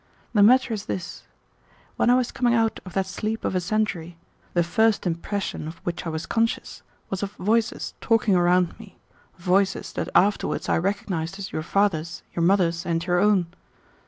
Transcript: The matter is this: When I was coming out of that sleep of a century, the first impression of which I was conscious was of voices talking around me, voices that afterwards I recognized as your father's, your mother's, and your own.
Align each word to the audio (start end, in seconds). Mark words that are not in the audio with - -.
The 0.33 0.41
matter 0.41 0.73
is 0.73 0.87
this: 0.87 1.25
When 1.95 2.09
I 2.09 2.15
was 2.15 2.31
coming 2.31 2.55
out 2.55 2.79
of 2.87 2.93
that 2.93 3.05
sleep 3.05 3.45
of 3.45 3.53
a 3.53 3.59
century, 3.61 4.17
the 4.55 4.63
first 4.63 5.05
impression 5.05 5.67
of 5.67 5.77
which 5.83 6.07
I 6.07 6.09
was 6.09 6.25
conscious 6.25 6.81
was 7.11 7.21
of 7.21 7.33
voices 7.33 7.93
talking 8.01 8.35
around 8.35 8.79
me, 8.79 8.97
voices 9.37 9.93
that 9.93 10.09
afterwards 10.15 10.67
I 10.67 10.79
recognized 10.79 11.37
as 11.37 11.51
your 11.51 11.61
father's, 11.61 12.23
your 12.35 12.41
mother's, 12.41 12.83
and 12.83 13.05
your 13.05 13.19
own. 13.19 13.53